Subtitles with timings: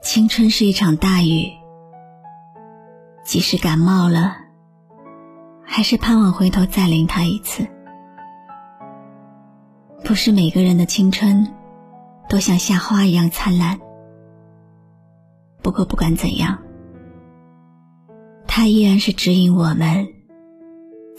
[0.00, 1.50] 青春是一场大雨，
[3.24, 4.36] 即使感冒了，
[5.62, 7.66] 还是盼望回头再淋它一次。
[10.04, 11.46] 不是每个人的青春
[12.28, 13.78] 都像夏花一样灿烂，
[15.62, 16.56] 不过不管怎样，
[18.46, 20.06] 它依然是指引我们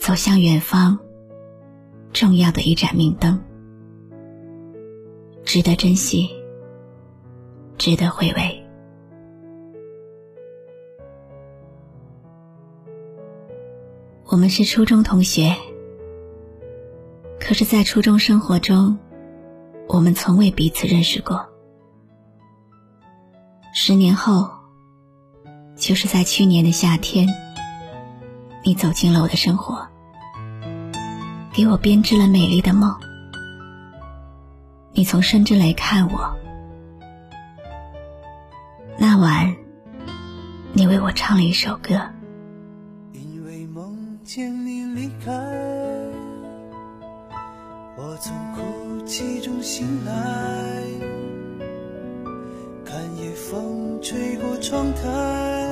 [0.00, 0.98] 走向远方
[2.12, 3.38] 重要的一盏明灯，
[5.44, 6.28] 值得珍惜，
[7.76, 8.56] 值得回味。
[14.30, 15.56] 我们是初中同学，
[17.40, 18.96] 可是，在初中生活中，
[19.88, 21.48] 我们从未彼此认识过。
[23.74, 24.48] 十年后，
[25.74, 27.26] 就是在去年的夏天，
[28.64, 29.84] 你走进了我的生活，
[31.52, 32.96] 给我编织了美丽的梦。
[34.92, 36.36] 你从深圳来看我，
[38.96, 39.56] 那晚，
[40.72, 42.00] 你为我唱了一首歌。
[44.32, 45.32] 见你离开，
[47.96, 50.84] 我从哭泣中醒来，
[52.84, 55.69] 看夜风吹过窗台，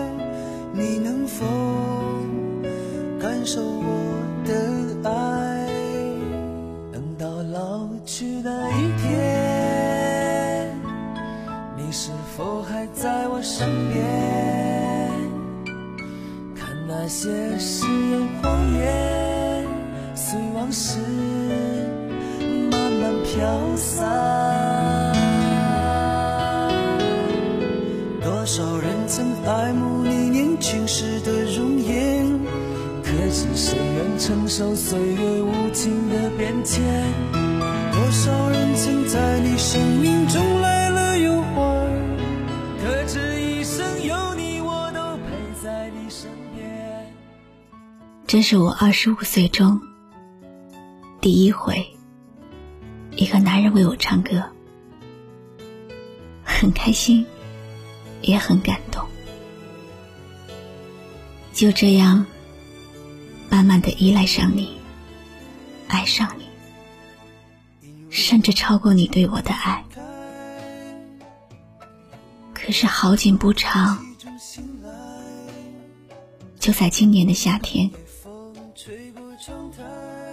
[29.48, 32.38] 爱慕你年轻时的容颜，
[33.03, 36.84] 可知谁愿承受岁月无情的变迁？
[37.91, 41.88] 多少人曾在你生命中来了又还，
[42.82, 47.06] 可知一生有你，我都陪在你身边。
[48.26, 49.80] 这是我二十五岁中。
[51.22, 51.86] 第一回，
[53.16, 54.44] 一个男人为我唱歌，
[56.44, 57.25] 很开心，
[58.20, 59.07] 也很感动。
[61.58, 62.24] 就这样，
[63.50, 64.78] 慢慢的依赖上你，
[65.88, 66.44] 爱上你，
[68.10, 69.84] 甚至超过你对我的爱。
[72.54, 73.98] 可是好景不长，
[76.60, 77.91] 就在今年的夏天。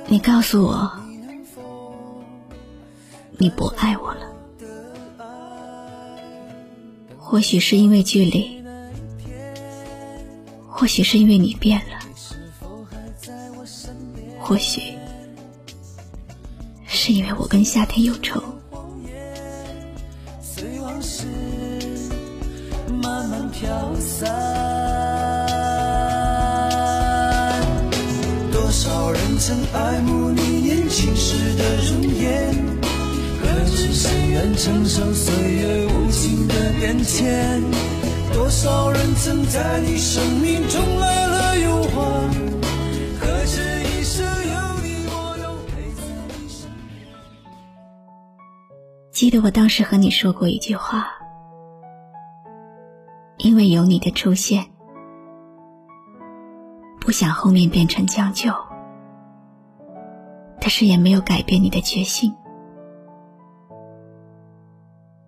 [0.06, 0.91] 你告诉我，
[3.40, 4.31] 你不爱我了。
[7.18, 8.55] 或许是因为距离，
[10.78, 11.97] 或许是因为你变了，
[14.38, 14.94] 或许
[16.86, 18.44] 是因为我跟夏天有仇。
[28.52, 32.53] 多少人曾爱慕你年轻时的容颜，
[33.41, 37.64] 可知谁愿承受岁月无情的变迁？
[38.35, 42.29] 多少人曾在你生命中来了又还，
[43.18, 45.56] 可知一生有你，我都。
[49.13, 51.07] 记得我当时和你说过一句话，
[53.38, 54.66] 因为有你的出现，
[57.00, 58.53] 不想后面变成将就。
[60.59, 62.35] 但是也没有改变你的决心。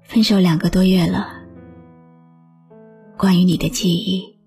[0.04, 1.37] 分手两个多月了，
[3.18, 4.38] 关于你的记忆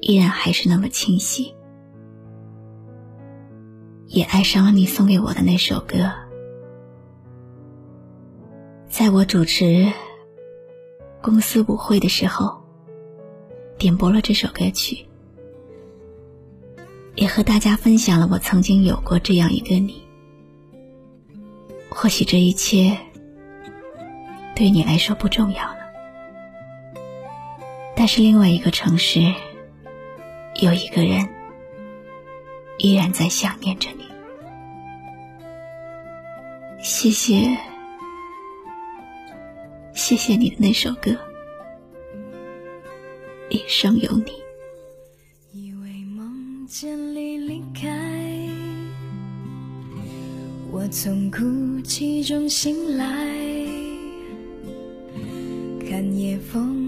[0.00, 1.54] 依然还是那么清晰，
[4.06, 6.12] 也爱上了你送给我的那首歌。
[8.88, 9.92] 在我主持
[11.22, 12.60] 公司舞会的时候，
[13.78, 15.06] 点播了这首歌曲。
[17.14, 20.02] 也和大家分享了我曾经有过这样一个你。
[21.88, 22.96] 或许这一切
[24.56, 25.77] 对你来说不重要，
[27.98, 29.20] 但是另外一个城市
[30.62, 31.28] 有一个人
[32.78, 34.04] 依然在想念着你。
[36.80, 37.58] 谢谢，
[39.94, 41.10] 谢谢你的那首歌。
[43.50, 44.32] 一生有你。
[45.50, 47.90] 以为梦见你离开，
[50.70, 53.04] 我从哭泣中醒来，
[55.90, 56.87] 看夜风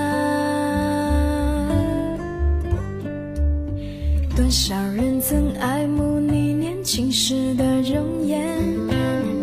[4.41, 8.57] 多少人曾爱慕你年轻时的容颜，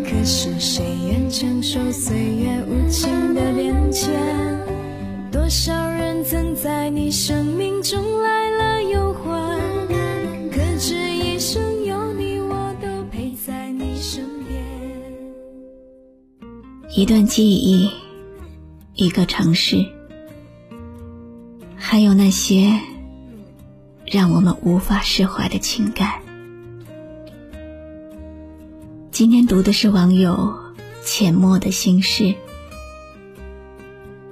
[0.02, 4.12] 可是谁愿承受岁月无情的变迁？
[5.30, 9.56] 多少人曾在你生命中来了又还，
[10.50, 14.60] 可知一生有你，我都陪在你身边。
[16.90, 17.88] 一段记忆，
[18.94, 19.76] 一个城市，
[21.76, 22.76] 还有那些
[24.10, 26.20] 让我们无法释怀的情感。
[29.10, 30.54] 今天读的是网友
[31.04, 32.34] 浅墨的心事。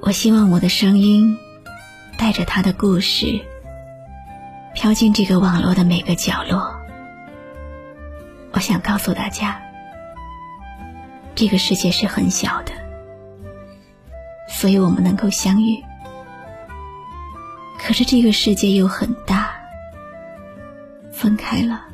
[0.00, 1.36] 我希望我的声音
[2.16, 3.40] 带着他的故事
[4.74, 6.74] 飘进这个网络的每个角落。
[8.52, 9.60] 我想告诉大家，
[11.34, 12.72] 这个世界是很小的，
[14.48, 15.82] 所以我们能够相遇。
[17.78, 19.45] 可是这个世界又很大，
[21.26, 21.88] 分开了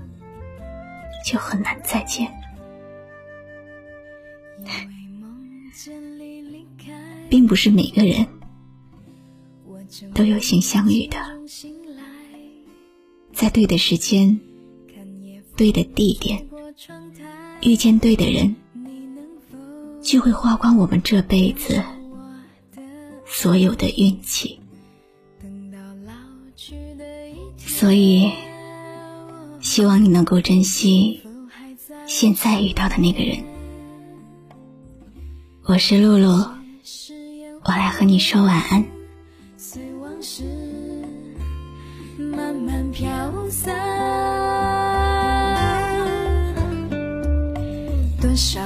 [1.25, 2.31] 就很难再见。
[7.31, 8.29] 并不是每个人
[10.13, 11.17] 都有幸相遇的，
[13.33, 14.39] 在对的时间、
[15.57, 16.47] 对的地点
[17.63, 18.55] 遇见对的人，
[20.03, 21.83] 就会花光我们这辈子
[23.25, 24.61] 所有的运气。
[27.57, 28.31] 所以，
[29.75, 31.19] 希望你能够珍惜
[32.07, 33.43] 现在遇到的那个人。
[35.65, 36.29] 我是露露。
[37.65, 38.85] 我来和你说晚安。
[39.57, 40.45] 随往事
[42.19, 43.09] 慢慢飘
[43.49, 43.75] 散，
[48.21, 48.61] 多少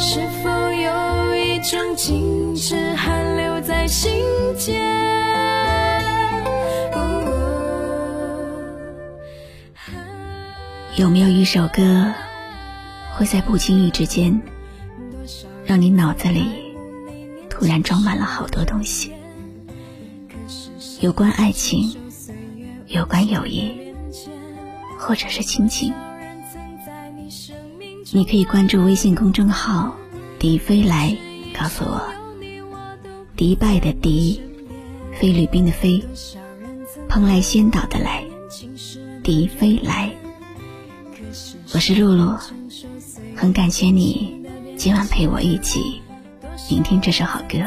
[0.00, 4.10] 是否有一种静止还留在心
[4.56, 4.80] 间？
[10.96, 12.12] 有没有一首歌，
[13.14, 14.40] 会在不经意之间，
[15.66, 16.46] 让你脑子里？
[17.50, 19.12] 突然装满了好多东西，
[21.00, 21.92] 有关爱情，
[22.86, 23.76] 有关友谊，
[24.96, 25.92] 或者是亲情。
[28.10, 29.94] 你可以关注微信公众号
[30.40, 31.14] “迪飞来”，
[31.52, 32.00] 告诉我。
[33.36, 34.40] 迪拜的迪，
[35.12, 36.02] 菲律宾的菲，
[37.06, 38.24] 蓬莱仙岛的来，
[39.22, 40.10] 迪飞来。
[41.74, 42.34] 我是露露，
[43.36, 44.42] 很感谢你
[44.78, 46.00] 今晚陪我一起。
[46.70, 47.58] 聆听这首好歌